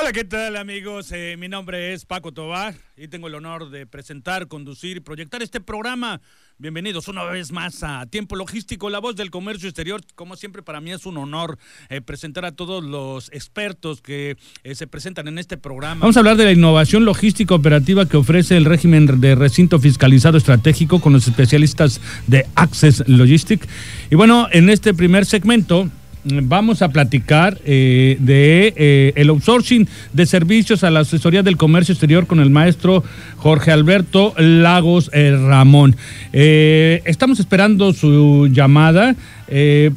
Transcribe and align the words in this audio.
Hola, 0.00 0.12
¿qué 0.12 0.24
tal 0.24 0.56
amigos? 0.56 1.12
Eh, 1.12 1.36
mi 1.38 1.46
nombre 1.46 1.92
es 1.92 2.06
Paco 2.06 2.32
Tobar 2.32 2.74
y 2.96 3.08
tengo 3.08 3.26
el 3.26 3.34
honor 3.34 3.68
de 3.68 3.84
presentar, 3.84 4.48
conducir 4.48 4.96
y 4.96 5.00
proyectar 5.00 5.42
este 5.42 5.60
programa. 5.60 6.22
Bienvenidos 6.56 7.08
una 7.08 7.24
vez 7.24 7.52
más 7.52 7.82
a 7.82 8.06
Tiempo 8.06 8.34
Logístico, 8.34 8.88
la 8.88 8.98
voz 8.98 9.14
del 9.14 9.30
comercio 9.30 9.68
exterior. 9.68 10.00
Como 10.14 10.36
siempre, 10.36 10.62
para 10.62 10.80
mí 10.80 10.90
es 10.90 11.04
un 11.04 11.18
honor 11.18 11.58
eh, 11.90 12.00
presentar 12.00 12.46
a 12.46 12.52
todos 12.52 12.82
los 12.82 13.30
expertos 13.32 14.00
que 14.00 14.38
eh, 14.64 14.74
se 14.74 14.86
presentan 14.86 15.28
en 15.28 15.36
este 15.38 15.58
programa. 15.58 16.00
Vamos 16.00 16.16
a 16.16 16.20
hablar 16.20 16.38
de 16.38 16.44
la 16.46 16.52
innovación 16.52 17.04
logística 17.04 17.54
operativa 17.54 18.08
que 18.08 18.16
ofrece 18.16 18.56
el 18.56 18.64
régimen 18.64 19.20
de 19.20 19.34
recinto 19.34 19.78
fiscalizado 19.78 20.38
estratégico 20.38 21.02
con 21.02 21.12
los 21.12 21.28
especialistas 21.28 22.00
de 22.26 22.46
Access 22.54 23.06
Logistics. 23.06 23.68
Y 24.10 24.14
bueno, 24.14 24.48
en 24.50 24.70
este 24.70 24.94
primer 24.94 25.26
segmento 25.26 25.90
vamos 26.24 26.82
a 26.82 26.88
platicar 26.88 27.58
eh, 27.64 28.16
de 28.20 28.74
eh, 28.76 29.12
el 29.16 29.30
outsourcing 29.30 29.88
de 30.12 30.26
servicios 30.26 30.84
a 30.84 30.90
la 30.90 31.00
asesoría 31.00 31.42
del 31.42 31.56
comercio 31.56 31.92
exterior 31.92 32.26
con 32.26 32.40
el 32.40 32.50
maestro 32.50 33.02
Jorge 33.36 33.72
Alberto 33.72 34.34
Lagos 34.38 35.10
eh, 35.12 35.36
Ramón. 35.38 35.96
estamos 36.32 37.40
esperando 37.40 37.92
su 37.92 38.48
llamada. 38.52 39.14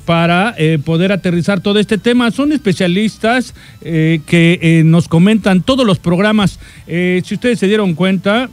para 0.06 0.56
poder 0.84 1.12
aterrizar 1.12 1.62
todo 1.62 1.78
este 1.78 2.00
tema. 2.00 2.32
Son 2.32 2.52
especialistas 2.52 3.54
que 3.84 4.82
nos 4.84 5.08
comentan 5.08 5.62
todos 5.62 5.86
los 5.86 6.00
programas. 6.00 6.60
si 6.88 7.34
ustedes 7.36 7.60
se 7.60 7.68
dieron 7.68 7.94
cuenta, 7.94 8.50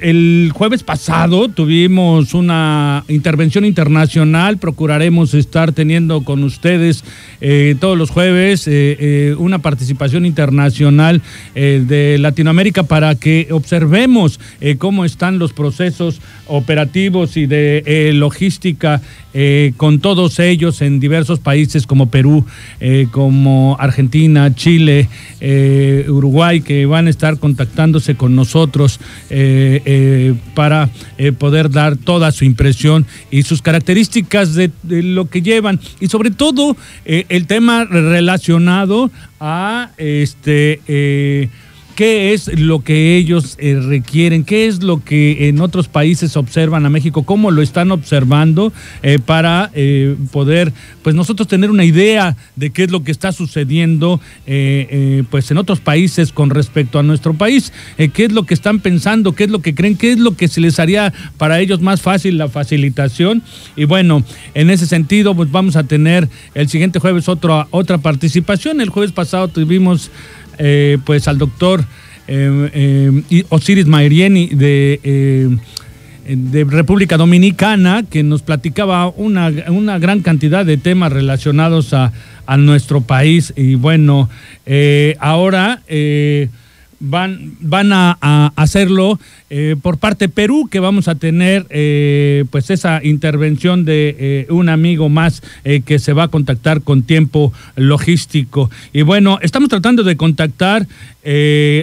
el 0.00 0.52
jueves 0.54 0.82
pasado 0.82 1.48
tuvimos 1.48 2.34
una 2.34 3.04
intervención 3.08 3.64
internacional. 3.64 4.58
Procuraremos 4.58 5.34
estar 5.34 5.72
teniendo 5.72 6.22
con 6.22 6.44
ustedes 6.44 7.04
eh, 7.40 7.74
todos 7.80 7.98
los 7.98 8.10
jueves 8.10 8.66
eh, 8.68 8.96
eh, 8.98 9.34
una 9.38 9.60
participación 9.60 10.26
internacional 10.26 11.22
de 11.54 12.16
Latinoamérica 12.18 12.82
para 12.84 13.14
que 13.14 13.48
observemos 13.50 14.38
cómo 14.78 15.04
están 15.04 15.38
los 15.38 15.52
procesos 15.52 16.20
operativos 16.48 17.36
y 17.36 17.46
de 17.46 18.10
logística 18.14 19.00
con 19.76 20.00
todos 20.00 20.40
ellos 20.40 20.82
en 20.82 20.98
diversos 20.98 21.38
países 21.38 21.86
como 21.86 22.10
Perú, 22.10 22.44
como 23.12 23.76
Argentina, 23.78 24.52
Chile, 24.52 25.08
Uruguay, 26.08 26.60
que 26.60 26.86
van 26.86 27.06
a 27.06 27.10
estar 27.10 27.38
contactándose 27.38 28.16
con 28.16 28.34
nosotros. 28.34 28.98
Eh, 29.30 30.34
para 30.54 30.90
eh, 31.18 31.32
poder 31.32 31.70
dar 31.70 31.96
toda 31.96 32.32
su 32.32 32.44
impresión 32.44 33.06
y 33.30 33.42
sus 33.42 33.62
características 33.62 34.54
de, 34.54 34.70
lo 34.82 35.28
que 35.28 35.42
llevan 35.42 35.80
y 36.00 36.08
sobre 36.08 36.30
todo 36.30 36.76
eh, 37.04 37.24
el 37.28 37.46
tema 37.46 37.84
relacionado 37.84 39.10
a 39.40 39.90
este 39.96 40.80
qué 41.98 42.32
es 42.32 42.46
lo 42.56 42.84
que 42.84 43.16
ellos 43.16 43.56
eh, 43.58 43.76
requieren, 43.82 44.44
qué 44.44 44.68
es 44.68 44.84
lo 44.84 45.02
que 45.02 45.48
en 45.48 45.60
otros 45.60 45.88
países 45.88 46.36
observan 46.36 46.86
a 46.86 46.90
México, 46.90 47.24
cómo 47.24 47.50
lo 47.50 47.60
están 47.60 47.90
observando 47.90 48.72
eh, 49.02 49.18
para 49.18 49.72
eh, 49.74 50.14
poder, 50.30 50.72
pues 51.02 51.16
nosotros 51.16 51.48
tener 51.48 51.72
una 51.72 51.84
idea 51.84 52.36
de 52.54 52.70
qué 52.70 52.84
es 52.84 52.92
lo 52.92 53.02
que 53.02 53.10
está 53.10 53.32
sucediendo, 53.32 54.20
pues 55.28 55.50
en 55.50 55.58
otros 55.58 55.80
países 55.80 56.30
con 56.30 56.50
respecto 56.50 57.00
a 57.00 57.02
nuestro 57.02 57.34
país, 57.34 57.72
qué 57.96 58.26
es 58.26 58.32
lo 58.32 58.44
que 58.44 58.54
están 58.54 58.78
pensando, 58.78 59.32
qué 59.32 59.44
es 59.44 59.50
lo 59.50 59.58
que 59.58 59.74
creen, 59.74 59.96
qué 59.96 60.12
es 60.12 60.20
lo 60.20 60.36
que 60.36 60.46
se 60.46 60.60
les 60.60 60.78
haría 60.78 61.12
para 61.36 61.58
ellos 61.58 61.80
más 61.80 62.00
fácil 62.00 62.38
la 62.38 62.48
facilitación. 62.48 63.42
Y 63.74 63.86
bueno, 63.86 64.22
en 64.54 64.70
ese 64.70 64.86
sentido, 64.86 65.34
pues 65.34 65.50
vamos 65.50 65.74
a 65.74 65.82
tener 65.82 66.28
el 66.54 66.68
siguiente 66.68 67.00
jueves 67.00 67.28
otra 67.28 67.66
otra 67.70 67.98
participación. 67.98 68.80
El 68.80 68.90
jueves 68.90 69.10
pasado 69.10 69.48
tuvimos 69.48 70.12
eh, 70.58 70.98
pues 71.04 71.28
al 71.28 71.38
doctor 71.38 71.84
eh, 72.26 73.22
eh, 73.30 73.44
Osiris 73.48 73.86
Maerieni 73.86 74.48
de, 74.48 75.58
de 76.26 76.64
República 76.64 77.16
Dominicana, 77.16 78.04
que 78.08 78.22
nos 78.22 78.42
platicaba 78.42 79.08
una, 79.08 79.50
una 79.68 79.98
gran 79.98 80.20
cantidad 80.20 80.66
de 80.66 80.76
temas 80.76 81.12
relacionados 81.12 81.94
a, 81.94 82.12
a 82.46 82.56
nuestro 82.56 83.00
país. 83.00 83.54
Y 83.56 83.76
bueno, 83.76 84.28
ahora 85.20 85.82
van, 87.00 87.54
van 87.60 87.92
a, 87.92 88.18
hacerlo 88.56 89.18
eh, 89.50 89.76
por 89.80 89.98
parte 89.98 90.28
Perú, 90.28 90.68
que 90.70 90.80
vamos 90.80 91.08
a 91.08 91.14
tener 91.14 91.66
eh, 91.70 92.44
pues 92.50 92.70
esa 92.70 93.04
intervención 93.04 93.84
de 93.84 94.16
eh, 94.18 94.46
un 94.50 94.68
amigo 94.68 95.08
más 95.08 95.42
que 95.84 95.98
se 95.98 96.12
va 96.12 96.24
a 96.24 96.28
contactar 96.28 96.82
con 96.82 97.02
tiempo 97.02 97.52
logístico. 97.76 98.70
Y 98.92 99.02
bueno, 99.02 99.38
estamos 99.42 99.68
tratando 99.68 100.02
de 100.02 100.16
contactar 100.16 100.86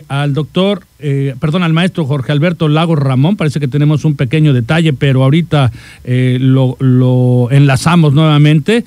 al 0.07 0.33
doctor, 0.33 0.85
perdón, 0.97 1.63
al 1.63 1.73
maestro 1.73 2.05
Jorge 2.05 2.31
Alberto 2.31 2.67
Lagos 2.67 2.97
Ramón, 2.97 3.35
parece 3.37 3.59
que 3.59 3.67
tenemos 3.67 4.05
un 4.05 4.15
pequeño 4.15 4.53
detalle, 4.53 4.93
pero 4.93 5.23
ahorita 5.23 5.71
lo 6.03 7.47
enlazamos 7.51 8.13
nuevamente 8.13 8.83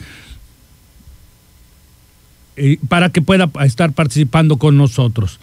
para 2.89 3.11
que 3.11 3.23
pueda 3.23 3.51
estar 3.65 3.93
participando 3.93 4.57
con 4.57 4.77
nosotros. 4.77 5.39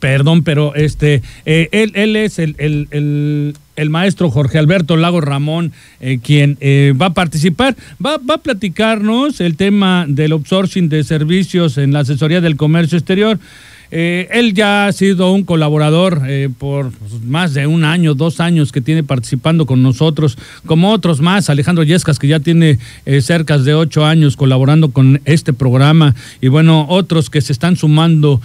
Perdón, 0.00 0.44
pero 0.44 0.74
este, 0.76 1.22
eh, 1.44 1.68
él, 1.72 1.92
él, 1.94 2.14
es 2.14 2.38
el, 2.38 2.54
el, 2.58 3.54
el, 3.74 3.90
maestro 3.90 4.30
Jorge 4.30 4.58
Alberto 4.58 4.96
Lago 4.96 5.20
Ramón, 5.20 5.72
eh, 6.00 6.20
quien 6.22 6.56
eh, 6.60 6.94
va 7.00 7.06
a 7.06 7.14
participar. 7.14 7.74
Va, 8.04 8.18
va 8.18 8.34
a 8.34 8.42
platicarnos 8.42 9.40
el 9.40 9.56
tema 9.56 10.04
del 10.08 10.32
outsourcing 10.32 10.88
de 10.88 11.02
servicios 11.02 11.78
en 11.78 11.92
la 11.92 12.00
asesoría 12.00 12.40
del 12.40 12.56
comercio 12.56 12.96
exterior. 12.96 13.40
Eh, 13.90 14.28
él 14.32 14.52
ya 14.52 14.86
ha 14.86 14.92
sido 14.92 15.32
un 15.32 15.44
colaborador 15.44 16.22
eh, 16.26 16.50
por 16.58 16.92
más 17.24 17.54
de 17.54 17.66
un 17.66 17.84
año, 17.84 18.14
dos 18.14 18.38
años 18.40 18.70
que 18.70 18.82
tiene 18.82 19.02
participando 19.02 19.64
con 19.64 19.82
nosotros, 19.82 20.36
como 20.66 20.92
otros 20.92 21.20
más, 21.20 21.48
Alejandro 21.48 21.84
Yescas, 21.84 22.18
que 22.18 22.28
ya 22.28 22.40
tiene 22.40 22.78
eh, 23.06 23.22
cerca 23.22 23.56
de 23.56 23.74
ocho 23.74 24.04
años 24.04 24.36
colaborando 24.36 24.90
con 24.90 25.20
este 25.24 25.52
programa, 25.52 26.14
y 26.40 26.48
bueno, 26.48 26.86
otros 26.88 27.30
que 27.30 27.40
se 27.40 27.52
están 27.52 27.76
sumando 27.76 28.40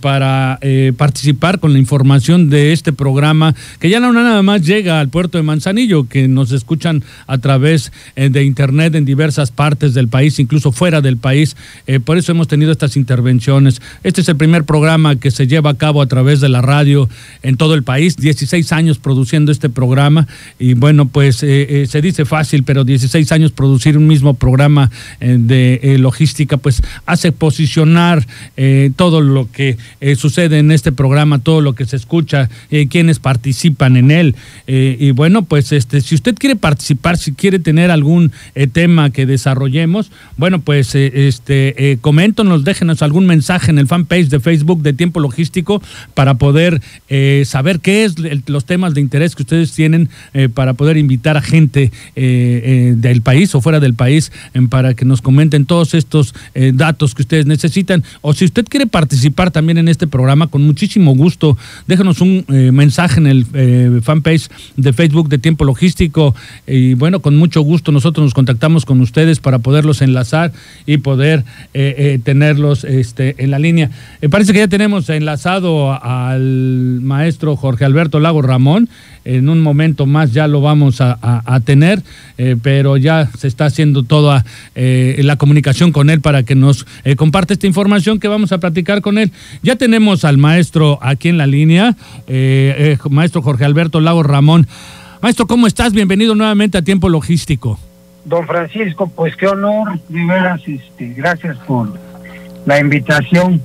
para 0.00 0.58
participar 0.96 1.58
con 1.58 1.72
la 1.72 1.78
información 1.78 2.48
de 2.48 2.72
este 2.72 2.92
programa, 2.92 3.54
que 3.80 3.90
ya 3.90 4.00
no 4.00 4.12
nada 4.12 4.42
más 4.42 4.62
llega 4.62 5.00
al 5.00 5.08
puerto 5.08 5.38
de 5.38 5.42
Manzanillo, 5.42 6.08
que 6.08 6.28
nos 6.28 6.52
escuchan 6.52 7.02
a 7.26 7.38
través 7.38 7.92
de 8.16 8.44
internet 8.44 8.94
en 8.94 9.04
diversas 9.04 9.50
partes 9.50 9.94
del 9.94 10.08
país, 10.08 10.38
incluso 10.38 10.72
fuera 10.72 11.00
del 11.00 11.16
país. 11.16 11.56
por 12.04 12.16
eso 12.16 12.32
hemos 12.32 12.48
tenido 12.48 12.72
estas 12.72 12.96
intervenciones. 12.96 13.82
Este 14.02 14.20
es 14.20 14.28
el 14.28 14.36
primer 14.36 14.64
programa 14.64 14.83
programa 14.84 15.16
que 15.16 15.30
se 15.30 15.46
lleva 15.46 15.70
a 15.70 15.78
cabo 15.78 16.02
a 16.02 16.06
través 16.06 16.42
de 16.42 16.50
la 16.50 16.60
radio 16.60 17.08
en 17.42 17.56
todo 17.56 17.72
el 17.72 17.84
país, 17.84 18.18
16 18.18 18.70
años 18.72 18.98
produciendo 18.98 19.50
este 19.50 19.70
programa 19.70 20.28
y 20.58 20.74
bueno, 20.74 21.08
pues 21.08 21.42
eh, 21.42 21.66
eh, 21.70 21.86
se 21.86 22.02
dice 22.02 22.26
fácil, 22.26 22.64
pero 22.64 22.84
16 22.84 23.32
años 23.32 23.50
producir 23.50 23.96
un 23.96 24.06
mismo 24.06 24.34
programa 24.34 24.90
eh, 25.20 25.38
de 25.40 25.96
logística, 25.98 26.58
pues 26.58 26.82
hace 27.06 27.32
posicionar 27.32 28.26
todo 28.96 29.22
lo 29.22 29.50
que 29.50 29.78
sucede 30.16 30.58
en 30.58 30.70
este 30.70 30.92
programa, 30.92 31.38
todo 31.38 31.62
lo 31.62 31.74
que 31.74 31.86
se 31.86 31.96
escucha, 31.96 32.50
quienes 32.90 33.18
participan 33.20 33.96
en 33.96 34.10
él. 34.10 34.36
y 34.66 35.10
bueno, 35.12 35.44
pues 35.44 35.72
este, 35.72 36.00
si 36.00 36.14
usted 36.14 36.34
quiere 36.34 36.56
participar, 36.56 37.16
si 37.16 37.32
quiere 37.32 37.58
tener 37.58 37.90
algún 37.90 38.32
tema 38.72 39.10
que 39.10 39.24
desarrollemos, 39.26 40.10
bueno, 40.36 40.60
pues 40.60 40.94
este, 40.94 41.98
coméntanos, 42.00 42.64
déjenos 42.64 43.02
algún 43.02 43.26
mensaje 43.26 43.70
en 43.70 43.78
el 43.78 43.86
fanpage 43.86 44.28
de 44.28 44.40
Facebook 44.40 44.73
De 44.82 44.92
Tiempo 44.92 45.20
Logístico 45.20 45.82
para 46.14 46.34
poder 46.34 46.80
eh, 47.08 47.44
saber 47.46 47.80
qué 47.80 48.04
es 48.04 48.14
los 48.46 48.64
temas 48.64 48.94
de 48.94 49.00
interés 49.00 49.34
que 49.34 49.42
ustedes 49.42 49.72
tienen 49.72 50.08
eh, 50.32 50.48
para 50.48 50.74
poder 50.74 50.96
invitar 50.96 51.36
a 51.36 51.42
gente 51.42 51.90
del 52.14 53.22
país 53.22 53.54
o 53.54 53.60
fuera 53.60 53.80
del 53.80 53.94
país 53.94 54.32
para 54.68 54.94
que 54.94 55.04
nos 55.04 55.22
comenten 55.22 55.66
todos 55.66 55.94
estos 55.94 56.34
datos 56.74 57.14
que 57.14 57.22
ustedes 57.22 57.46
necesitan. 57.46 58.04
O 58.20 58.32
si 58.32 58.44
usted 58.44 58.64
quiere 58.64 58.86
participar 58.86 59.50
también 59.50 59.78
en 59.78 59.88
este 59.88 60.06
programa, 60.06 60.46
con 60.46 60.62
muchísimo 60.62 61.14
gusto, 61.14 61.56
déjenos 61.86 62.20
un 62.20 62.44
mensaje 62.48 63.20
en 63.20 63.26
el 63.26 64.02
fanpage 64.02 64.48
de 64.76 64.92
Facebook 64.92 65.28
de 65.28 65.38
Tiempo 65.38 65.64
Logístico 65.64 66.34
y 66.66 66.94
bueno, 66.94 67.20
con 67.20 67.36
mucho 67.36 67.60
gusto 67.62 67.92
nosotros 67.92 68.24
nos 68.24 68.34
contactamos 68.34 68.84
con 68.84 69.00
ustedes 69.00 69.40
para 69.40 69.58
poderlos 69.58 70.02
enlazar 70.02 70.52
y 70.86 70.98
poder 70.98 71.44
eh, 71.74 71.94
eh, 71.96 72.20
tenerlos 72.22 72.84
este, 72.84 73.34
en 73.38 73.50
la 73.50 73.58
línea. 73.58 73.90
Parece 74.30 74.52
que 74.52 74.63
tenemos 74.68 75.08
enlazado 75.08 75.92
al 75.92 77.00
maestro 77.02 77.56
Jorge 77.56 77.84
Alberto 77.84 78.20
Lago 78.20 78.42
Ramón. 78.42 78.88
En 79.24 79.48
un 79.48 79.60
momento 79.60 80.06
más 80.06 80.32
ya 80.32 80.48
lo 80.48 80.60
vamos 80.60 81.00
a, 81.00 81.60
tener, 81.64 82.02
eh, 82.36 82.56
pero 82.62 82.96
ya 82.96 83.30
se 83.38 83.48
está 83.48 83.66
haciendo 83.66 84.02
toda 84.02 84.44
la 84.74 85.36
comunicación 85.36 85.92
con 85.92 86.10
él 86.10 86.20
para 86.20 86.42
que 86.42 86.54
nos 86.54 86.86
comparte 87.16 87.54
esta 87.54 87.66
información 87.66 88.20
que 88.20 88.28
vamos 88.28 88.52
a 88.52 88.58
platicar 88.58 89.00
con 89.00 89.16
él. 89.18 89.32
Ya 89.62 89.76
tenemos 89.76 90.24
al 90.24 90.36
maestro 90.36 90.98
aquí 91.00 91.30
en 91.30 91.38
la 91.38 91.46
línea, 91.46 91.96
maestro 93.08 93.40
Jorge 93.40 93.64
Alberto 93.64 94.00
Lago 94.00 94.22
Ramón. 94.22 94.66
Maestro, 95.22 95.46
¿cómo 95.46 95.66
estás? 95.66 95.94
Bienvenido 95.94 96.34
nuevamente 96.34 96.76
a 96.76 96.82
Tiempo 96.82 97.08
Logístico. 97.08 97.78
Don 98.24 98.46
Francisco, 98.46 99.06
pues 99.06 99.36
qué 99.36 99.46
honor, 99.46 99.98
de 100.08 100.24
veras, 100.26 100.60
este, 100.66 101.14
gracias 101.14 101.56
por 101.66 101.92
la 102.66 102.78
invitación. 102.78 103.60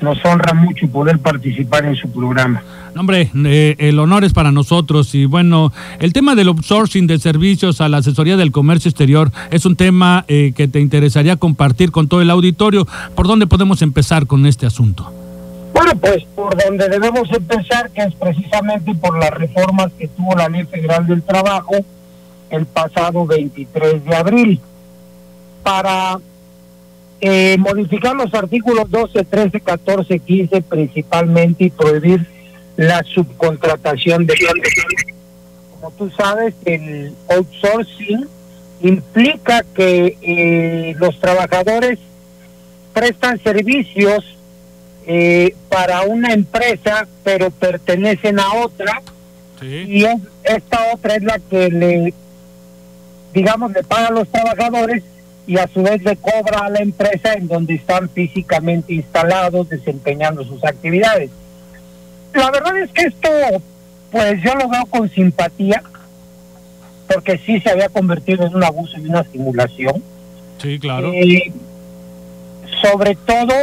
Nos 0.00 0.24
honra 0.24 0.54
mucho 0.54 0.86
poder 0.88 1.18
participar 1.18 1.84
en 1.84 1.96
su 1.96 2.10
programa. 2.10 2.62
hombre, 2.96 3.30
eh, 3.44 3.74
el 3.78 3.98
honor 3.98 4.24
es 4.24 4.32
para 4.32 4.52
nosotros 4.52 5.14
y 5.14 5.24
bueno, 5.24 5.72
el 5.98 6.12
tema 6.12 6.34
del 6.34 6.48
outsourcing 6.48 7.06
de 7.06 7.18
servicios 7.18 7.80
a 7.80 7.88
la 7.88 7.98
asesoría 7.98 8.36
del 8.36 8.52
comercio 8.52 8.88
exterior 8.88 9.32
es 9.50 9.66
un 9.66 9.76
tema 9.76 10.24
eh, 10.28 10.52
que 10.54 10.68
te 10.68 10.80
interesaría 10.80 11.36
compartir 11.36 11.90
con 11.90 12.08
todo 12.08 12.22
el 12.22 12.30
auditorio. 12.30 12.86
¿Por 13.14 13.26
dónde 13.26 13.46
podemos 13.46 13.82
empezar 13.82 14.26
con 14.26 14.46
este 14.46 14.66
asunto? 14.66 15.12
Bueno, 15.74 15.92
pues 16.00 16.24
por 16.34 16.56
donde 16.62 16.88
debemos 16.88 17.30
empezar, 17.32 17.90
que 17.90 18.02
es 18.02 18.14
precisamente 18.14 18.94
por 18.94 19.18
las 19.18 19.30
reformas 19.30 19.92
que 19.98 20.08
tuvo 20.08 20.34
la 20.34 20.48
Ley 20.48 20.64
Federal 20.64 21.06
del 21.06 21.22
Trabajo, 21.22 21.74
el 22.50 22.66
pasado 22.66 23.26
23 23.26 24.04
de 24.04 24.16
abril 24.16 24.60
para 25.62 26.18
eh, 27.20 27.56
modificar 27.58 28.14
los 28.14 28.32
artículos 28.34 28.90
12, 28.90 29.24
13, 29.24 29.60
14, 29.60 30.18
15 30.20 30.62
principalmente 30.62 31.64
y 31.64 31.70
prohibir 31.70 32.26
la 32.76 33.02
subcontratación 33.02 34.24
de 34.26 34.34
como 35.72 35.90
tú 35.92 36.10
sabes 36.16 36.54
el 36.64 37.12
outsourcing 37.28 38.26
implica 38.80 39.64
que 39.74 40.16
eh, 40.22 40.94
los 40.98 41.18
trabajadores 41.18 41.98
prestan 42.92 43.42
servicios 43.42 44.24
eh, 45.06 45.54
para 45.68 46.02
una 46.02 46.32
empresa 46.32 47.08
pero 47.24 47.50
pertenecen 47.50 48.38
a 48.38 48.52
otra. 48.54 49.02
Y 49.60 50.04
esta 50.44 50.92
otra 50.94 51.16
es 51.16 51.22
la 51.24 51.40
que 51.40 51.68
le 51.68 52.14
digamos, 53.32 53.72
le 53.72 53.82
paga 53.82 54.08
a 54.08 54.12
los 54.12 54.28
trabajadores 54.28 55.02
y 55.48 55.56
a 55.56 55.66
su 55.72 55.82
vez 55.82 56.02
le 56.04 56.14
cobra 56.16 56.66
a 56.66 56.68
la 56.68 56.80
empresa 56.80 57.32
en 57.32 57.48
donde 57.48 57.74
están 57.74 58.10
físicamente 58.10 58.92
instalados 58.92 59.70
desempeñando 59.70 60.44
sus 60.44 60.62
actividades. 60.62 61.30
La 62.34 62.50
verdad 62.50 62.76
es 62.76 62.90
que 62.90 63.06
esto, 63.06 63.30
pues 64.12 64.42
yo 64.42 64.54
lo 64.54 64.68
veo 64.68 64.84
con 64.90 65.08
simpatía, 65.08 65.82
porque 67.12 67.38
sí 67.38 67.58
se 67.60 67.70
había 67.70 67.88
convertido 67.88 68.46
en 68.46 68.54
un 68.54 68.62
abuso 68.62 68.98
y 68.98 69.08
una 69.08 69.24
simulación. 69.24 70.02
Sí, 70.60 70.78
claro. 70.78 71.14
Eh, 71.14 71.50
sobre 72.82 73.16
todo, 73.16 73.54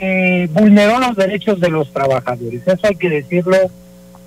eh, 0.00 0.48
vulneró 0.50 0.98
los 0.98 1.14
derechos 1.14 1.60
de 1.60 1.70
los 1.70 1.92
trabajadores. 1.92 2.62
Eso 2.66 2.80
hay 2.82 2.96
que 2.96 3.08
decirlo, 3.08 3.56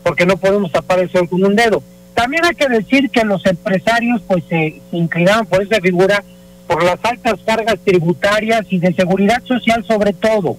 porque 0.02 0.26
no 0.26 0.38
podemos 0.38 0.72
tapar 0.72 1.00
el 1.00 1.12
sol 1.12 1.28
con 1.28 1.44
un 1.44 1.58
dedo. 1.58 1.84
También 2.22 2.46
hay 2.46 2.54
que 2.54 2.70
decir 2.70 3.10
que 3.10 3.24
los 3.24 3.44
empresarios 3.48 4.22
pues 4.28 4.44
se, 4.48 4.80
inclinaron 4.92 5.44
por 5.48 5.64
esa 5.64 5.82
figura 5.82 6.24
por 6.68 6.84
las 6.84 7.00
altas 7.02 7.40
cargas 7.44 7.80
tributarias 7.84 8.62
y 8.70 8.78
de 8.78 8.94
seguridad 8.94 9.42
social 9.44 9.84
sobre 9.88 10.14
todo. 10.14 10.56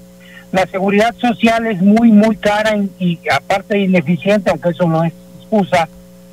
La 0.50 0.66
seguridad 0.66 1.14
social 1.20 1.68
es 1.68 1.80
muy, 1.80 2.10
muy 2.10 2.34
cara 2.34 2.76
y, 2.98 3.16
aparte 3.30 3.78
ineficiente, 3.78 4.50
aunque 4.50 4.70
eso 4.70 4.88
no 4.88 5.04
es 5.04 5.12
excusa, 5.38 5.88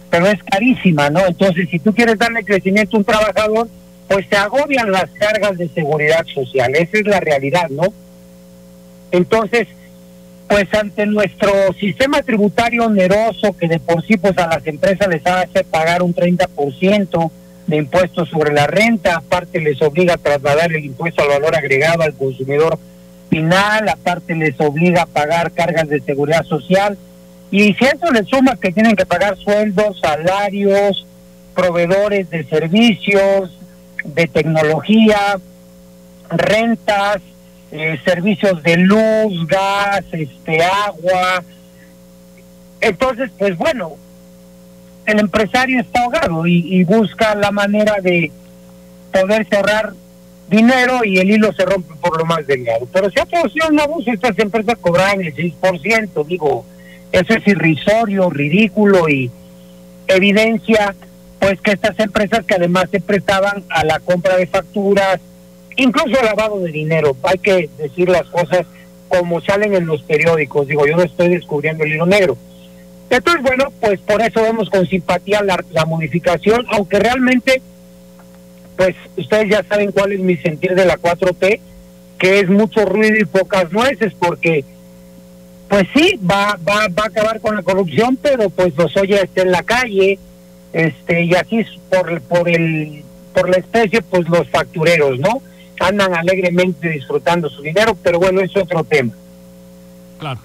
pero 0.10 0.26
es 0.26 0.42
carísima, 0.46 1.12
¿no? 1.12 1.24
Entonces, 1.28 1.70
si 1.70 1.78
tú 1.78 1.94
quieres 1.94 2.18
darle 2.18 2.44
crecimiento 2.44 2.98
a 2.98 3.00
un 3.00 3.06
trabajador, 3.06 3.70
pues 4.08 4.28
te 4.28 4.36
agobian 4.36 4.92
las 4.92 5.12
cargas 5.12 5.60
de 5.60 5.70
seguridad 5.70 6.26
social. 6.26 6.74
Esa 6.74 6.98
es 6.98 7.06
la 7.06 7.20
realidad, 7.20 7.70
¿no? 7.70 7.84
Entonces, 9.12 9.68
pues 10.50 10.68
ante 10.74 11.06
nuestro 11.06 11.52
sistema 11.80 12.24
tributario 12.24 12.88
oneroso 12.88 13.56
que 13.56 13.68
de 13.68 13.80
por 13.80 14.04
sí 14.04 14.18
pues 14.18 14.36
a 14.40 14.48
las 14.48 14.66
empresas 14.66 15.08
les 15.08 15.26
hace 15.26 15.64
pagar 15.64 16.02
un 16.02 16.16
30% 16.16 17.32
de 17.68 17.78
impuestos 17.78 18.30
sobre 18.30 18.52
la 18.52 18.66
renta, 18.66 19.18
aparte 19.18 19.62
les 19.62 19.80
obliga 19.84 20.16
a 20.16 20.18
trasladar 20.18 20.74
el 20.74 20.84
impuesto 20.84 21.22
al 21.22 21.30
valor 21.30 21.56
agregado 21.56 22.02
al 22.02 22.16
consumidor 22.16 22.80
final, 23.30 23.90
aparte 23.90 24.34
les 24.34 24.60
obliga 24.60 25.04
a 25.04 25.06
pagar 25.06 25.52
cargas 25.52 25.88
de 25.88 26.02
seguridad 26.02 26.44
social 26.46 26.98
y 27.52 27.76
si 27.76 27.86
eso 27.86 28.12
le 28.12 28.24
suma 28.24 28.58
que 28.58 28.72
tienen 28.72 28.96
que 28.96 29.06
pagar 29.06 29.38
sueldos, 29.38 30.00
salarios, 30.00 31.06
proveedores 31.54 32.28
de 32.32 32.44
servicios, 32.46 33.56
de 34.04 34.28
tecnología, 34.28 35.38
rentas, 36.32 37.22
eh, 37.72 38.00
servicios 38.04 38.62
de 38.64 38.78
luz, 38.78 39.48
gas, 39.48 40.04
este, 40.12 40.64
agua. 40.64 41.44
Entonces, 42.82 43.30
pues 43.38 43.58
bueno, 43.58 43.96
el 45.06 45.20
empresario 45.20 45.80
está 45.80 46.04
ahogado 46.04 46.46
y, 46.48 46.84
busca 46.84 47.36
la 47.36 47.52
manera 47.52 47.96
de 48.02 48.32
poderse 49.12 49.56
ahorrar 49.56 49.94
dinero 50.50 51.04
y 51.04 51.20
el 51.20 51.32
hilo 51.32 51.54
se 51.54 51.66
rompe 51.66 51.94
por 51.96 52.18
lo 52.18 52.26
más 52.26 52.46
delgado. 52.48 52.88
Pero 52.92 53.10
si 53.10 53.20
ha 53.20 53.26
producido 53.26 53.68
un 53.70 53.80
abuso, 53.80 54.12
estas 54.12 54.38
empresas 54.40 54.78
cobran 54.80 55.22
el 55.22 55.36
6%, 55.36 56.26
digo, 56.26 56.66
eso 57.12 57.34
es 57.34 57.48
irrisorio, 57.48 58.30
ridículo 58.30 59.10
y 59.10 59.32
evidencia 60.08 60.96
pues 61.40 61.62
que 61.62 61.72
estas 61.72 61.98
empresas 62.00 62.46
que 62.46 62.56
además 62.56 62.86
se 62.92 63.00
prestaban 63.00 63.64
a 63.70 63.84
la 63.86 64.00
compra 64.00 64.36
de 64.36 64.48
facturas, 64.48 65.20
incluso 65.80 66.22
lavado 66.24 66.60
de 66.60 66.72
dinero. 66.72 67.16
Hay 67.24 67.38
que 67.38 67.70
decir 67.78 68.10
las 68.10 68.28
cosas 68.28 68.66
como 69.08 69.42
salen 69.42 69.74
en 69.74 69.86
los 69.86 70.02
periódicos. 70.04 70.68
Digo, 70.68 70.86
yo 70.86 70.96
no 70.96 71.04
estoy 71.04 71.30
descubriendo 71.30 71.84
el 71.84 71.94
hilo 71.94 72.06
negro. 72.06 72.38
Entonces, 73.10 73.42
bueno, 73.42 73.72
pues 73.80 74.00
por 74.02 74.22
eso 74.22 74.42
vemos 74.42 74.70
con 74.70 74.86
simpatía 74.86 75.42
la, 75.42 75.64
la 75.72 75.86
modificación, 75.86 76.66
aunque 76.70 77.00
realmente, 77.00 77.62
pues 78.78 78.96
ustedes 79.18 79.50
ya 79.50 79.64
saben 79.64 79.92
cuál 79.92 80.12
es 80.12 80.20
mi 80.20 80.38
sentir 80.38 80.76
de 80.76 80.86
la 80.86 80.98
4T, 80.98 81.60
que 82.20 82.40
es 82.40 82.50
mucho 82.50 82.86
ruido 82.86 83.18
y 83.18 83.26
pocas 83.26 83.72
nueces, 83.72 84.14
porque 84.20 84.64
pues 85.70 85.88
sí, 85.96 86.20
va, 86.30 86.58
va, 86.68 86.88
va 86.88 87.04
a 87.04 87.08
acabar 87.08 87.40
con 87.40 87.56
la 87.56 87.64
corrupción, 87.64 88.18
pero 88.22 88.50
pues 88.50 88.76
los 88.76 88.96
oye 88.98 89.22
está 89.22 89.42
en 89.42 89.52
la 89.52 89.64
calle, 89.64 90.20
este, 90.74 91.24
y 91.24 91.34
así 91.34 91.66
por, 91.90 92.22
por 92.22 92.50
el 92.50 93.04
por 93.34 93.50
la 93.50 93.58
especie, 93.58 94.02
pues 94.02 94.28
los 94.28 94.48
factureros, 94.50 95.20
¿no? 95.20 95.42
Andan 95.80 96.14
alegremente 96.14 96.90
disfrutando 96.90 97.50
su 97.50 97.62
dinero, 97.62 97.98
pero 98.02 98.20
bueno, 98.20 98.42
es 98.42 98.56
otro 98.56 98.84
tema. 98.84 99.14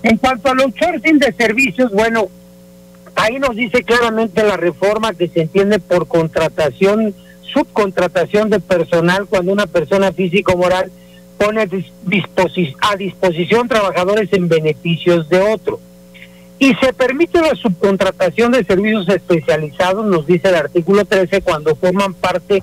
En 0.03 0.17
cuanto 0.19 0.51
a 0.51 0.55
los 0.55 0.67
outsourcing 0.67 1.19
de 1.19 1.33
servicios, 1.33 1.91
bueno, 1.91 2.29
ahí 3.17 3.39
nos 3.39 3.57
dice 3.57 3.83
claramente 3.83 4.43
la 4.45 4.57
reforma 4.57 5.15
que 5.15 5.29
se 5.29 5.43
entiende 5.43 5.79
por 5.81 6.07
contratación, 6.07 7.15
subcontratación 7.53 8.51
de 8.51 8.61
personal 8.61 9.27
cuando 9.27 9.53
una 9.53 9.67
persona 9.67 10.13
físico 10.13 10.57
moral 10.57 10.91
pone 11.39 11.63
a 11.63 12.97
disposición 12.97 13.69
trabajadores 13.69 14.33
en 14.33 14.49
beneficios 14.49 15.29
de 15.29 15.41
otro. 15.41 15.81
Y 16.61 16.73
se 16.77 16.93
permite 16.93 17.41
la 17.41 17.55
subcontratación 17.57 18.53
de 18.53 18.65
servicios 18.65 19.09
especializados, 19.09 20.07
nos 20.07 20.27
dice 20.27 20.49
el 20.49 20.55
artículo 20.55 21.05
13, 21.05 21.43
cuando 21.43 21.75
forman 21.75 22.15
parte 22.15 22.63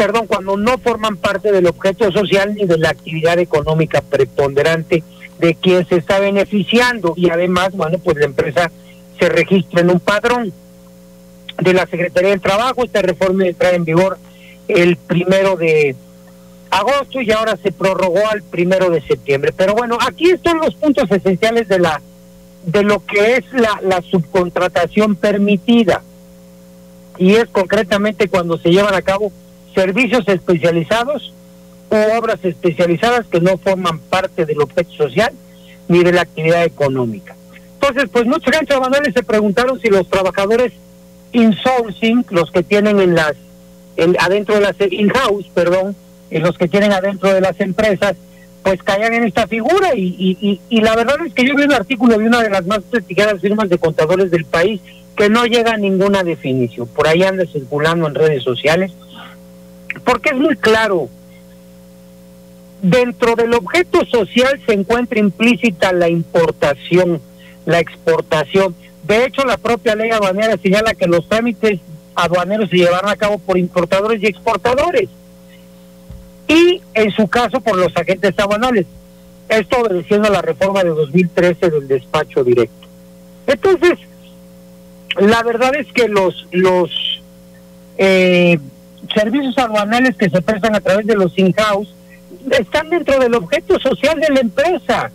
perdón, 0.00 0.26
cuando 0.26 0.56
no 0.56 0.78
forman 0.78 1.18
parte 1.18 1.52
del 1.52 1.66
objeto 1.66 2.10
social 2.10 2.54
ni 2.54 2.64
de 2.64 2.78
la 2.78 2.88
actividad 2.88 3.38
económica 3.38 4.00
preponderante 4.00 5.04
de 5.38 5.54
quien 5.54 5.86
se 5.86 5.96
está 5.96 6.18
beneficiando 6.18 7.12
y 7.18 7.28
además, 7.28 7.72
bueno, 7.72 7.98
pues 7.98 8.16
la 8.16 8.24
empresa 8.24 8.72
se 9.18 9.28
registra 9.28 9.82
en 9.82 9.90
un 9.90 10.00
padrón 10.00 10.54
de 11.58 11.74
la 11.74 11.86
Secretaría 11.86 12.30
del 12.30 12.40
Trabajo. 12.40 12.82
Esta 12.82 13.02
reforma 13.02 13.44
entra 13.44 13.72
en 13.72 13.84
vigor 13.84 14.16
el 14.68 14.96
primero 14.96 15.56
de 15.56 15.94
agosto 16.70 17.20
y 17.20 17.30
ahora 17.32 17.58
se 17.62 17.70
prorrogó 17.70 18.26
al 18.26 18.42
primero 18.42 18.88
de 18.88 19.02
septiembre. 19.02 19.52
Pero 19.54 19.74
bueno, 19.74 19.98
aquí 20.00 20.30
están 20.30 20.60
los 20.60 20.74
puntos 20.76 21.10
esenciales 21.10 21.68
de 21.68 21.78
la 21.78 22.00
de 22.64 22.84
lo 22.84 23.04
que 23.04 23.36
es 23.36 23.44
la, 23.52 23.78
la 23.82 24.00
subcontratación 24.00 25.14
permitida 25.16 26.02
y 27.18 27.34
es 27.34 27.50
concretamente 27.50 28.28
cuando 28.28 28.56
se 28.56 28.70
llevan 28.70 28.94
a 28.94 29.02
cabo 29.02 29.30
servicios 29.74 30.26
especializados 30.26 31.32
u 31.90 32.18
obras 32.18 32.38
especializadas 32.44 33.26
que 33.26 33.40
no 33.40 33.58
forman 33.58 33.98
parte 33.98 34.46
del 34.46 34.60
objeto 34.60 34.92
social 34.92 35.32
ni 35.88 36.04
de 36.04 36.12
la 36.12 36.22
actividad 36.22 36.64
económica. 36.64 37.34
Entonces, 37.74 38.08
pues 38.12 38.26
muchos 38.26 38.54
gente 38.54 39.12
se 39.12 39.22
preguntaron 39.22 39.80
si 39.80 39.88
los 39.88 40.08
trabajadores 40.08 40.72
insourcing, 41.32 42.26
los 42.30 42.50
que 42.50 42.62
tienen 42.62 43.00
en 43.00 43.14
las, 43.14 43.34
adentro 44.18 44.56
de 44.56 44.60
las, 44.60 44.76
in-house, 44.90 45.46
perdón, 45.54 45.96
los 46.30 46.56
que 46.56 46.68
tienen 46.68 46.92
adentro 46.92 47.32
de 47.32 47.40
las 47.40 47.58
empresas, 47.60 48.16
pues 48.62 48.82
caían 48.82 49.14
en 49.14 49.24
esta 49.24 49.46
figura 49.46 49.94
y, 49.96 50.60
y, 50.68 50.80
la 50.80 50.94
verdad 50.94 51.16
es 51.26 51.32
que 51.32 51.46
yo 51.46 51.56
vi 51.56 51.62
un 51.62 51.72
artículo 51.72 52.18
de 52.18 52.26
una 52.26 52.42
de 52.42 52.50
las 52.50 52.66
más 52.66 52.80
prestigiadas 52.90 53.40
firmas 53.40 53.68
de 53.70 53.78
contadores 53.78 54.30
del 54.30 54.44
país 54.44 54.80
que 55.16 55.30
no 55.30 55.46
llega 55.46 55.72
a 55.72 55.76
ninguna 55.78 56.22
definición. 56.22 56.86
Por 56.88 57.08
ahí 57.08 57.22
anda 57.22 57.44
circulando 57.46 58.06
en 58.06 58.14
redes 58.14 58.42
sociales, 58.42 58.92
porque 60.04 60.30
es 60.30 60.36
muy 60.36 60.56
claro. 60.56 61.08
Dentro 62.82 63.34
del 63.36 63.52
objeto 63.54 64.04
social 64.06 64.60
se 64.64 64.72
encuentra 64.72 65.18
implícita 65.18 65.92
la 65.92 66.08
importación, 66.08 67.20
la 67.66 67.78
exportación. 67.78 68.74
De 69.04 69.26
hecho, 69.26 69.44
la 69.44 69.58
propia 69.58 69.94
ley 69.94 70.10
aduanera 70.10 70.56
señala 70.56 70.94
que 70.94 71.06
los 71.06 71.28
trámites 71.28 71.80
aduaneros 72.14 72.70
se 72.70 72.76
llevarán 72.76 73.10
a 73.10 73.16
cabo 73.16 73.38
por 73.38 73.58
importadores 73.58 74.22
y 74.22 74.26
exportadores 74.26 75.08
y 76.48 76.82
en 76.94 77.10
su 77.12 77.28
caso 77.28 77.60
por 77.60 77.76
los 77.76 77.96
agentes 77.96 78.34
aduanales. 78.38 78.86
Esto 79.48 79.80
obedeciendo 79.80 80.28
a 80.28 80.32
la 80.32 80.42
reforma 80.42 80.82
de 80.82 80.90
2013 80.90 81.70
del 81.70 81.88
despacho 81.88 82.44
directo. 82.44 82.88
Entonces, 83.46 83.98
la 85.18 85.42
verdad 85.42 85.74
es 85.76 85.86
que 85.92 86.08
los, 86.08 86.46
los 86.52 87.22
eh, 87.98 88.58
servicios 89.14 89.56
aduanales 89.58 90.16
que 90.16 90.30
se 90.30 90.42
prestan 90.42 90.74
a 90.74 90.80
través 90.80 91.06
de 91.06 91.14
los 91.14 91.36
in-house 91.38 91.94
están 92.58 92.90
dentro 92.90 93.18
del 93.18 93.34
objeto 93.34 93.78
social 93.80 94.20
de 94.20 94.28
la 94.32 94.40
empresa. 94.40 95.10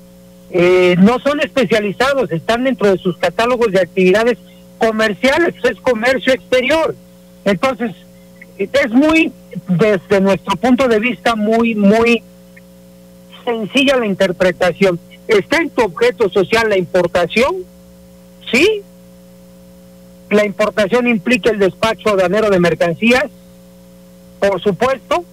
Eh, 0.51 0.95
no 0.99 1.19
son 1.19 1.39
especializados, 1.39 2.31
están 2.31 2.63
dentro 2.63 2.91
de 2.91 2.97
sus 2.97 3.17
catálogos 3.17 3.71
de 3.71 3.79
actividades 3.79 4.37
comerciales, 4.77 5.55
es 5.63 5.77
comercio 5.81 6.33
exterior. 6.33 6.95
Entonces, 7.45 7.91
es 8.57 8.91
muy, 8.91 9.31
desde 9.67 10.21
nuestro 10.21 10.55
punto 10.55 10.87
de 10.87 10.99
vista, 10.99 11.35
muy, 11.35 11.75
muy 11.75 12.23
sencilla 13.43 13.97
la 13.97 14.05
interpretación. 14.05 14.99
¿Está 15.27 15.57
en 15.57 15.69
tu 15.69 15.83
objeto 15.83 16.29
social 16.29 16.69
la 16.69 16.77
importación? 16.77 17.55
Sí. 18.51 18.81
La 20.29 20.45
importación 20.45 21.07
implica 21.07 21.51
el 21.51 21.59
despacho 21.59 22.15
de 22.15 22.23
anero 22.23 22.49
de 22.49 22.59
mercancías, 22.59 23.25
por 24.47 24.61
supuesto. 24.61 25.23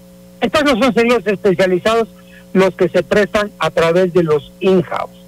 Entonces 0.41 0.79
son 0.79 0.95
servicios 0.95 1.27
especializados 1.27 2.09
los 2.53 2.75
que 2.75 2.89
se 2.89 3.03
prestan 3.03 3.51
a 3.59 3.71
través 3.71 4.13
de 4.13 4.23
los 4.23 4.53
in-house. 4.61 5.23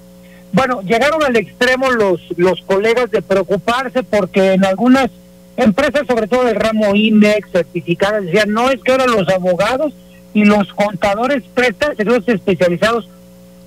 Bueno, 0.51 0.81
llegaron 0.81 1.23
al 1.23 1.35
extremo 1.35 1.91
los, 1.91 2.21
los 2.37 2.61
colegas 2.61 3.11
de 3.11 3.21
preocuparse 3.21 4.03
porque 4.03 4.53
en 4.53 4.63
algunas 4.65 5.09
empresas, 5.57 6.03
sobre 6.07 6.27
todo 6.27 6.45
del 6.45 6.55
ramo 6.55 6.95
INEX, 6.95 7.49
certificadas, 7.51 8.23
decían, 8.25 8.51
no 8.51 8.69
es 8.69 8.81
que 8.81 8.91
ahora 8.91 9.07
los 9.07 9.27
abogados 9.29 9.93
y 10.33 10.45
los 10.45 10.71
contadores 10.73 11.43
prestan 11.53 11.95
servicios 11.95 12.27
especializados. 12.27 13.09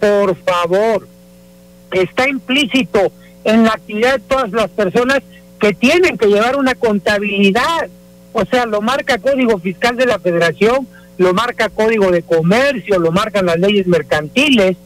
Por 0.01 0.37
favor, 0.37 1.09
está 1.93 2.29
implícito 2.29 3.11
en 3.45 3.65
la 3.65 3.71
actividad 3.71 4.15
de 4.15 4.21
todas 4.21 4.51
las 4.53 4.69
personas 4.71 5.21
que 5.59 5.75
tienen 5.75 6.19
que 6.19 6.27
llevar 6.27 6.57
una 6.57 6.75
contabilidad. 6.75 7.89
O 8.33 8.45
sea, 8.45 8.67
lo 8.67 8.81
marca 8.81 9.19
Código 9.19 9.59
Fiscal 9.59 9.97
de 9.97 10.07
la 10.07 10.19
Federación, 10.19 10.87
lo 11.17 11.35
marca 11.35 11.69
Código 11.69 12.11
de 12.11 12.23
Comercio, 12.23 12.99
lo 12.99 13.11
marcan 13.11 13.47
las 13.47 13.59
leyes 13.59 13.87
mercantiles. 13.87 14.77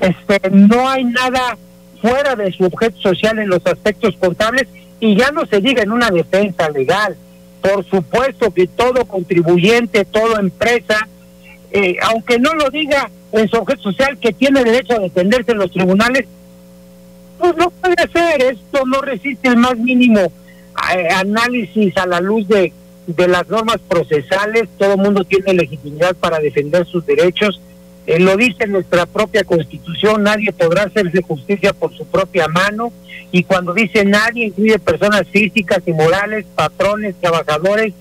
Este, 0.00 0.50
no 0.50 0.88
hay 0.88 1.04
nada 1.04 1.56
fuera 2.00 2.34
de 2.36 2.52
su 2.52 2.64
objeto 2.64 2.98
social 3.00 3.38
en 3.38 3.48
los 3.48 3.64
aspectos 3.66 4.16
contables 4.16 4.66
y 5.00 5.16
ya 5.16 5.30
no 5.30 5.46
se 5.46 5.60
diga 5.60 5.82
en 5.82 5.92
una 5.92 6.10
defensa 6.10 6.68
legal. 6.70 7.16
Por 7.60 7.84
supuesto 7.84 8.52
que 8.52 8.66
todo 8.66 9.04
contribuyente, 9.04 10.04
toda 10.04 10.40
empresa, 10.40 11.08
eh, 11.72 11.96
aunque 12.02 12.38
no 12.38 12.54
lo 12.54 12.70
diga 12.70 13.10
en 13.32 13.48
su 13.48 13.56
objeto 13.56 13.82
social 13.82 14.18
que 14.18 14.32
tiene 14.32 14.64
derecho 14.64 14.94
a 14.94 15.00
defenderse 15.00 15.52
en 15.52 15.58
los 15.58 15.70
tribunales, 15.70 16.26
pues 17.38 17.56
no 17.56 17.70
puede 17.70 18.08
ser, 18.12 18.42
esto 18.42 18.84
no 18.86 19.00
resiste 19.00 19.48
el 19.48 19.56
más 19.56 19.76
mínimo 19.76 20.20
eh, 20.94 21.08
análisis 21.14 21.96
a 21.96 22.06
la 22.06 22.20
luz 22.20 22.46
de, 22.48 22.72
de 23.16 23.28
las 23.28 23.48
normas 23.48 23.78
procesales, 23.88 24.68
todo 24.78 24.96
mundo 24.96 25.24
tiene 25.24 25.54
legitimidad 25.54 26.14
para 26.16 26.38
defender 26.38 26.86
sus 26.86 27.04
derechos 27.06 27.60
eh, 28.10 28.18
lo 28.18 28.36
dice 28.36 28.66
nuestra 28.66 29.06
propia 29.06 29.44
constitución, 29.44 30.24
nadie 30.24 30.52
podrá 30.52 30.82
hacerse 30.82 31.22
justicia 31.22 31.72
por 31.72 31.96
su 31.96 32.04
propia 32.06 32.48
mano. 32.48 32.92
Y 33.30 33.44
cuando 33.44 33.72
dice 33.72 34.04
nadie, 34.04 34.46
incluye 34.46 34.80
personas 34.80 35.28
físicas 35.28 35.80
y 35.86 35.92
morales, 35.92 36.44
patrones, 36.56 37.14
trabajadores, 37.20 37.92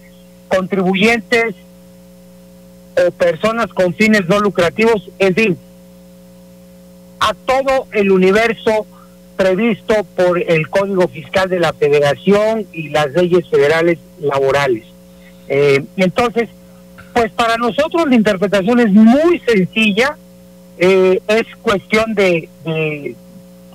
contribuyentes 0.48 1.54
o 2.98 3.12
personas 3.12 3.68
con 3.72 3.94
fines 3.94 4.28
no 4.28 4.40
lucrativos, 4.40 5.10
en 5.20 5.36
fin, 5.36 5.58
a 7.20 7.36
todo 7.46 7.86
el 7.92 8.12
universo 8.12 8.88
previsto 9.38 9.94
por 10.16 10.42
el 10.42 10.70
Código 10.70 11.08
Fiscal 11.08 11.50
de 11.50 11.60
la 11.60 11.72
Federación 11.74 12.66
y 12.74 12.90
las 12.90 13.12
leyes 13.12 13.48
federales 13.48 14.00
laborales. 14.20 14.89
Eh, 15.50 15.84
entonces, 15.98 16.48
pues 17.14 17.32
para 17.32 17.58
nosotros 17.58 18.08
la 18.08 18.16
interpretación 18.16 18.80
es 18.80 18.92
muy 18.92 19.40
sencilla, 19.40 20.16
eh, 20.78 21.20
es 21.28 21.44
cuestión 21.62 22.14
de, 22.14 22.48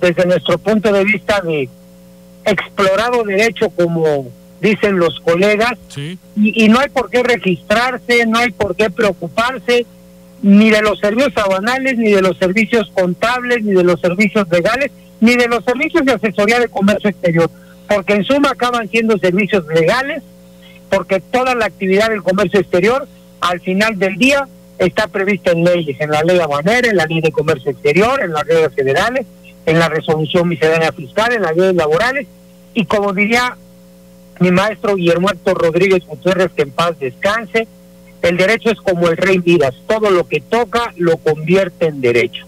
desde 0.01 0.25
nuestro 0.25 0.57
punto 0.57 0.91
de 0.91 1.03
vista, 1.03 1.41
de 1.41 1.69
explorado 2.45 3.23
derecho, 3.23 3.69
como 3.69 4.31
dicen 4.61 4.97
los 4.97 5.19
colegas, 5.19 5.73
y, 6.35 6.69
no 6.69 6.79
hay 6.79 6.89
por 6.89 7.09
qué 7.09 7.21
registrarse, 7.23 8.25
no 8.25 8.39
hay 8.39 8.51
por 8.51 8.75
qué 8.75 8.89
preocuparse, 8.89 9.85
ni 10.41 10.69
de 10.69 10.81
los 10.81 10.99
servicios 10.99 11.37
aduanales, 11.37 11.97
ni 11.97 12.11
de 12.11 12.21
los 12.21 12.37
servicios 12.37 12.89
contables, 12.93 13.63
ni 13.63 13.73
de 13.73 13.83
los 13.83 13.99
servicios 13.99 14.47
legales, 14.49 14.91
ni 15.19 15.35
de 15.35 15.47
los 15.47 15.63
servicios 15.65 16.05
de 16.05 16.13
asesoría 16.13 16.59
de 16.59 16.69
comercio 16.69 17.09
exterior, 17.09 17.49
porque 17.87 18.13
en 18.13 18.23
suma 18.23 18.51
acaban 18.51 18.87
siendo 18.89 19.17
servicios 19.17 19.65
legales, 19.67 20.23
porque 20.89 21.19
toda 21.19 21.55
la 21.55 21.65
actividad 21.65 22.09
del 22.09 22.23
comercio 22.23 22.59
exterior 22.59 23.07
al 23.41 23.59
final 23.61 23.97
del 23.97 24.15
día 24.15 24.47
está 24.77 25.07
prevista 25.07 25.51
en 25.51 25.63
leyes, 25.63 25.99
en 25.99 26.11
la 26.11 26.21
ley 26.23 26.39
aduanera, 26.39 26.89
en 26.89 26.97
la 26.97 27.05
ley 27.05 27.21
de 27.21 27.31
comercio 27.31 27.71
exterior, 27.71 28.21
en 28.21 28.33
las 28.33 28.45
leyes 28.45 28.73
federales, 28.73 29.25
en 29.65 29.79
la 29.79 29.89
resolución 29.89 30.47
miscelánea 30.47 30.91
fiscal, 30.91 31.33
en 31.33 31.41
las 31.41 31.55
leyes 31.55 31.75
laborales, 31.75 32.27
y 32.73 32.85
como 32.85 33.13
diría 33.13 33.57
mi 34.39 34.51
maestro 34.51 34.95
Guillermo 34.95 35.29
Rodríguez 35.45 36.05
Gutiérrez, 36.05 36.51
que 36.51 36.63
en 36.63 36.71
paz 36.71 36.99
descanse, 36.99 37.67
el 38.21 38.37
derecho 38.37 38.69
es 38.71 38.79
como 38.79 39.07
el 39.07 39.17
rey 39.17 39.39
Midas, 39.39 39.75
todo 39.87 40.09
lo 40.09 40.27
que 40.27 40.41
toca 40.41 40.93
lo 40.97 41.17
convierte 41.17 41.87
en 41.87 42.01
derecho. 42.01 42.45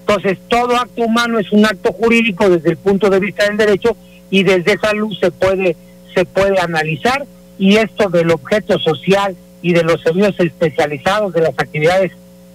Entonces, 0.00 0.38
todo 0.48 0.76
acto 0.76 1.02
humano 1.02 1.38
es 1.38 1.52
un 1.52 1.66
acto 1.66 1.92
jurídico 1.92 2.48
desde 2.48 2.70
el 2.70 2.76
punto 2.78 3.10
de 3.10 3.20
vista 3.20 3.44
del 3.44 3.58
derecho 3.58 3.94
y 4.30 4.42
desde 4.42 4.72
esa 4.72 4.94
luz 4.94 5.18
se 5.20 5.30
puede, 5.30 5.76
se 6.14 6.24
puede 6.24 6.58
analizar 6.58 7.26
y 7.58 7.76
esto 7.76 8.08
del 8.08 8.30
objeto 8.30 8.78
social 8.78 9.36
y 9.62 9.72
de 9.72 9.82
los 9.82 10.00
servicios 10.00 10.38
especializados, 10.38 11.32
de 11.32 11.42
las 11.42 11.58
actividades 11.58 12.12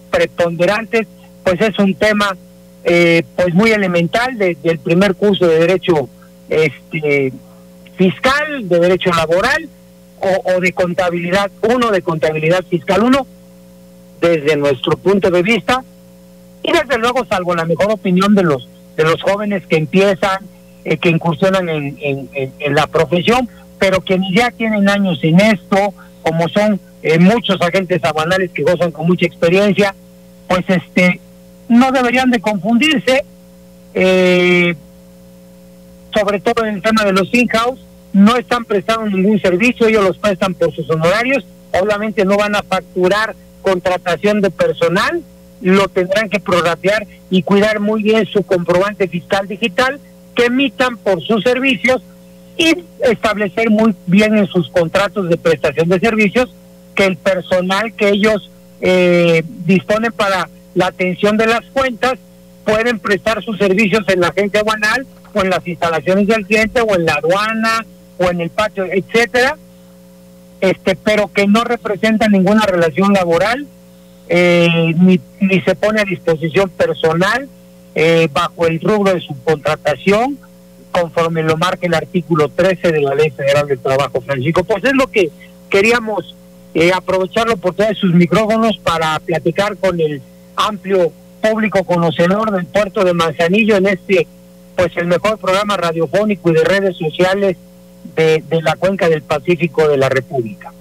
preponderantes, 0.10 1.08
pues 1.44 1.60
es 1.60 1.78
un 1.80 1.94
tema 1.96 2.38
eh, 2.86 3.24
pues 3.36 3.54
muy 3.54 3.72
elemental 3.72 4.38
del 4.38 4.80
primer 4.80 5.16
curso 5.16 5.48
de 5.48 5.60
derecho 5.60 6.08
este 6.50 7.34
fiscal, 7.96 8.68
de 8.70 8.80
derecho 8.80 9.12
laboral 9.12 9.68
o, 10.20 10.60
de 10.62 10.72
contabilidad 10.72 11.52
uno, 11.70 11.92
de 11.92 12.02
contabilidad 12.02 12.64
fiscal 12.70 13.04
uno, 13.04 13.28
desde 14.22 14.56
nuestro 14.56 14.96
punto 14.98 15.30
de 15.30 15.44
vista. 15.44 15.84
Y 16.62 16.72
desde 16.72 16.98
luego 16.98 17.26
salvo 17.26 17.56
la 17.56 17.66
mejor 17.66 17.92
opinión 17.92 18.36
de 18.36 18.44
los 18.44 18.70
de 18.96 19.04
los 19.04 19.22
jóvenes 19.22 19.66
que 19.68 19.76
empiezan, 19.76 20.46
eh, 20.86 20.98
que 20.98 21.10
incursionan 21.10 21.68
en, 21.68 21.98
en 22.32 22.76
la 22.76 22.86
profesión, 22.88 23.50
pero 23.84 24.00
que 24.00 24.18
ni 24.18 24.34
ya 24.34 24.50
tienen 24.50 24.88
años 24.88 25.20
en 25.24 25.42
esto, 25.42 25.94
como 26.22 26.48
son 26.48 26.80
eh, 27.02 27.20
muchos 27.20 27.60
agentes 27.60 28.02
aduanales 28.02 28.50
que 28.52 28.64
gozan 28.64 28.92
con 28.94 29.06
mucha 29.06 29.26
experiencia, 29.26 29.94
pues 30.48 30.64
este 30.70 31.20
no 31.68 31.92
deberían 31.92 32.32
de 32.32 32.40
confundirse, 32.40 33.26
eh, 33.94 34.74
sobre 36.14 36.40
todo 36.40 36.64
en 36.64 36.76
el 36.76 36.82
tema 36.82 37.04
de 37.04 37.12
los 37.12 37.28
in-house, 37.34 37.82
no 38.14 38.38
están 38.38 38.64
prestando 38.64 39.06
ningún 39.06 39.42
servicio, 39.42 39.88
ellos 39.88 40.06
los 40.06 40.18
prestan 40.18 40.54
por 40.54 40.74
sus 40.74 40.90
honorarios, 40.90 41.46
obviamente 41.72 42.24
no 42.24 42.38
van 42.38 42.56
a 42.56 42.64
facturar 42.64 43.36
contratación 43.62 44.40
de 44.40 44.50
personal, 44.50 45.22
lo 45.60 45.90
tendrán 45.90 46.30
que 46.30 46.40
prorratear 46.40 47.06
y 47.30 47.44
cuidar 47.44 47.82
muy 47.82 48.02
bien 48.02 48.26
su 48.28 48.44
comprobante 48.44 49.10
fiscal 49.10 49.46
digital 49.46 50.00
que 50.36 50.46
emitan 50.46 50.96
por 50.96 51.22
sus 51.22 51.44
servicios 51.44 52.02
y 52.58 52.76
establecer 53.02 53.70
muy 53.70 53.96
bien 54.06 54.38
en 54.38 54.48
sus 54.48 54.70
contratos 54.70 55.30
de 55.30 55.38
prestación 55.38 55.90
de 55.90 56.00
servicios 56.00 56.54
que 56.96 57.06
el 57.06 57.18
personal 57.18 57.94
que 57.94 58.10
ellos 58.10 58.52
eh, 58.82 59.44
disponen 59.66 60.12
para 60.12 60.50
la 60.76 60.88
atención 60.88 61.38
de 61.38 61.48
las 61.48 61.62
cuentas 61.74 62.14
pueden 62.66 63.00
prestar 63.00 63.44
sus 63.44 63.58
servicios 63.58 64.04
en 64.08 64.22
la 64.22 64.28
agencia 64.28 64.62
aduanal 64.62 65.06
o 65.34 65.42
en 65.42 65.50
las 65.50 65.68
instalaciones 65.68 66.28
del 66.28 66.46
cliente 66.46 66.82
o 66.82 66.96
en 66.96 67.06
la 67.06 67.14
aduana 67.14 67.86
o 68.20 68.30
en 68.30 68.42
el 68.42 68.50
patio, 68.50 68.86
etcétera, 68.86 69.58
este, 70.62 70.96
pero 70.96 71.32
que 71.34 71.48
no 71.48 71.64
representa 71.64 72.28
ninguna 72.28 72.66
relación 72.66 73.14
laboral 73.14 73.68
eh, 74.30 74.94
ni, 74.98 75.20
ni 75.42 75.62
se 75.62 75.76
pone 75.76 76.02
a 76.02 76.06
disposición 76.06 76.70
personal 76.70 77.50
eh, 77.96 78.28
bajo 78.32 78.66
el 78.66 78.80
rubro 78.80 79.14
de 79.14 79.22
su 79.22 79.36
contratación 79.44 80.38
conforme 80.94 81.44
lo 81.44 81.58
marca 81.58 81.88
el 81.88 81.94
artículo 81.94 82.48
13 82.48 82.92
de 82.92 83.02
la 83.02 83.16
Ley 83.16 83.32
Federal 83.32 83.68
del 83.68 83.80
Trabajo, 83.80 84.22
Francisco. 84.22 84.64
Pues 84.64 84.84
es 84.86 84.94
lo 84.94 85.08
que 85.08 85.30
queríamos 85.70 86.36
eh, 86.74 86.92
aprovechar 86.94 87.48
la 87.48 87.56
oportunidad 87.56 87.94
de 87.94 88.00
sus 88.00 88.14
micrófonos 88.14 88.78
para 88.78 89.20
platicar 89.20 89.76
con 89.76 90.00
el 90.00 90.22
amplio 90.56 91.12
público 91.42 91.84
conocedor 91.84 92.52
del 92.52 92.66
puerto 92.66 93.04
de 93.04 93.14
Manzanillo 93.14 93.76
en 93.76 93.88
este, 93.88 94.28
pues 94.78 94.96
el 94.96 95.08
mejor 95.08 95.38
programa 95.40 95.76
radiofónico 95.76 96.52
y 96.52 96.54
de 96.54 96.64
redes 96.64 96.96
sociales 96.96 97.58
de, 98.16 98.44
de 98.48 98.62
la 98.62 98.76
cuenca 98.76 99.10
del 99.10 99.24
Pacífico 99.24 99.88
de 99.88 99.98
la 99.98 100.10
República. 100.10 100.72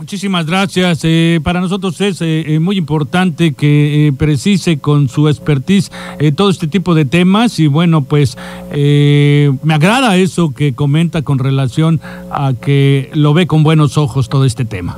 Muchísimas 0.00 0.46
gracias. 0.46 1.00
Eh, 1.02 1.40
para 1.44 1.60
nosotros 1.60 2.00
es 2.00 2.22
eh, 2.22 2.54
eh, 2.54 2.58
muy 2.58 2.78
importante 2.78 3.52
que 3.52 4.06
eh, 4.06 4.12
precise 4.14 4.78
con 4.78 5.10
su 5.10 5.28
expertise 5.28 5.92
eh, 6.18 6.32
todo 6.32 6.48
este 6.48 6.66
tipo 6.68 6.94
de 6.94 7.04
temas 7.04 7.58
y 7.58 7.66
bueno, 7.66 8.02
pues 8.02 8.38
me 8.72 9.74
agrada 9.74 10.16
eso 10.16 10.54
que 10.54 10.72
comenta 10.72 11.20
con 11.20 11.38
relación 11.38 12.00
a 12.30 12.54
que 12.58 13.10
lo 13.12 13.34
ve 13.34 13.46
con 13.46 13.62
buenos 13.62 13.98
ojos 13.98 14.30
todo 14.30 14.46
este 14.46 14.64
tema. 14.64 14.96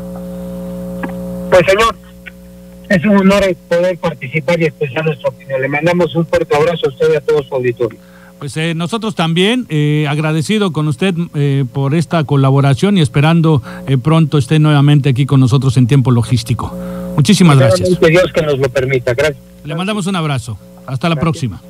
Pues 1.50 1.66
señor, 1.66 1.96
es 2.88 3.04
un 3.04 3.16
honor 3.16 3.56
poder 3.68 3.98
participar 3.98 4.60
y 4.60 4.66
expresar 4.66 5.04
nuestra 5.04 5.30
opinión. 5.30 5.60
Le 5.60 5.68
mandamos 5.68 6.14
un 6.14 6.24
fuerte 6.26 6.54
abrazo 6.54 6.86
a 6.86 6.90
usted 6.90 7.12
y 7.12 7.16
a 7.16 7.20
todo 7.20 7.42
su 7.42 7.52
auditorio. 7.52 7.98
Pues 8.42 8.56
eh, 8.56 8.74
nosotros 8.74 9.14
también, 9.14 9.66
eh, 9.68 10.04
agradecido 10.08 10.72
con 10.72 10.88
usted 10.88 11.14
eh, 11.36 11.64
por 11.72 11.94
esta 11.94 12.24
colaboración 12.24 12.98
y 12.98 13.00
esperando 13.00 13.62
eh, 13.86 13.98
pronto 13.98 14.36
esté 14.36 14.58
nuevamente 14.58 15.08
aquí 15.10 15.26
con 15.26 15.38
nosotros 15.38 15.76
en 15.76 15.86
tiempo 15.86 16.10
logístico. 16.10 16.76
Muchísimas 17.14 17.56
gracias. 17.56 18.00
Dios 18.00 18.32
que 18.34 18.42
nos 18.42 18.58
lo 18.58 18.68
permita. 18.68 19.14
Gracias. 19.14 19.38
Le 19.62 19.76
mandamos 19.76 20.08
un 20.08 20.16
abrazo. 20.16 20.58
Hasta 20.88 21.08
la 21.08 21.14
Gracias. 21.14 21.20
próxima. 21.20 21.62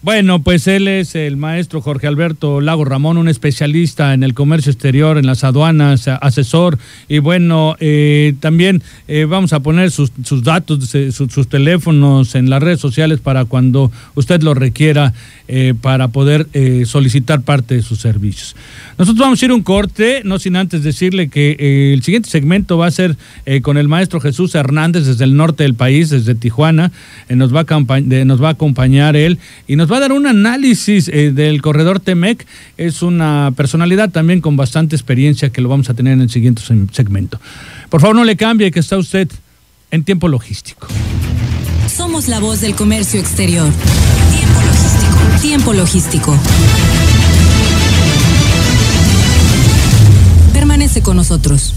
Bueno, 0.00 0.40
pues 0.44 0.68
él 0.68 0.86
es 0.86 1.16
el 1.16 1.36
maestro 1.36 1.80
Jorge 1.80 2.06
Alberto 2.06 2.60
Lago 2.60 2.84
Ramón, 2.84 3.18
un 3.18 3.26
especialista 3.26 4.14
en 4.14 4.22
el 4.22 4.32
comercio 4.32 4.70
exterior, 4.70 5.18
en 5.18 5.26
las 5.26 5.42
aduanas, 5.42 6.06
asesor. 6.06 6.78
Y 7.08 7.18
bueno, 7.18 7.74
eh, 7.80 8.34
también 8.38 8.80
eh, 9.08 9.24
vamos 9.24 9.52
a 9.52 9.58
poner 9.58 9.90
sus, 9.90 10.12
datos, 10.44 10.94
eh, 10.94 11.10
sus, 11.10 11.48
teléfonos 11.48 12.36
en 12.36 12.48
las 12.48 12.62
redes 12.62 12.78
sociales 12.78 13.18
para 13.18 13.44
cuando 13.44 13.90
usted 14.14 14.40
lo 14.40 14.54
requiera 14.54 15.14
eh, 15.48 15.74
para 15.80 16.06
poder 16.08 16.46
solicitar 16.86 17.40
parte 17.40 17.74
de 17.74 17.82
sus 17.82 17.98
servicios. 17.98 18.54
Nosotros 18.98 19.20
vamos 19.20 19.42
a 19.42 19.44
ir 19.46 19.52
un 19.52 19.62
corte, 19.62 20.22
no 20.24 20.38
sin 20.38 20.54
antes 20.54 20.84
decirle 20.84 21.28
que 21.28 21.92
el 21.92 22.04
siguiente 22.04 22.30
segmento 22.30 22.78
va 22.78 22.86
a 22.86 22.90
ser 22.92 23.16
con 23.62 23.78
el 23.78 23.88
maestro 23.88 24.20
Jesús 24.20 24.54
Hernández 24.54 25.06
desde 25.06 25.24
el 25.24 25.36
norte 25.36 25.64
del 25.64 25.74
país, 25.74 26.10
desde 26.10 26.36
Tijuana. 26.36 26.92
Nos, 27.28 27.54
va 27.54 27.64
a 27.66 28.00
nos 28.00 28.42
va 28.42 28.48
a 28.48 28.52
acompañar 28.52 29.16
él 29.16 29.38
y 29.66 29.76
nos 29.76 29.87
va 29.90 29.96
a 29.98 30.00
dar 30.00 30.12
un 30.12 30.26
análisis 30.26 31.08
eh, 31.08 31.32
del 31.32 31.60
corredor 31.62 32.00
Temec. 32.00 32.46
Es 32.76 33.02
una 33.02 33.52
personalidad 33.56 34.10
también 34.10 34.40
con 34.40 34.56
bastante 34.56 34.96
experiencia 34.96 35.50
que 35.50 35.60
lo 35.60 35.68
vamos 35.68 35.88
a 35.90 35.94
tener 35.94 36.12
en 36.14 36.20
el 36.22 36.30
siguiente 36.30 36.62
se- 36.62 36.74
segmento. 36.92 37.40
Por 37.88 38.00
favor, 38.00 38.16
no 38.16 38.24
le 38.24 38.36
cambie 38.36 38.70
que 38.70 38.80
está 38.80 38.98
usted 38.98 39.28
en 39.90 40.04
tiempo 40.04 40.28
logístico. 40.28 40.86
Somos 41.94 42.28
la 42.28 42.38
voz 42.38 42.60
del 42.60 42.74
comercio 42.74 43.18
exterior. 43.18 43.68
Tiempo 44.30 44.60
logístico. 44.60 45.40
Tiempo 45.40 45.72
logístico. 45.72 46.38
Permanece 50.52 51.02
con 51.02 51.16
nosotros. 51.16 51.74